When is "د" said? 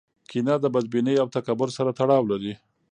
0.61-0.65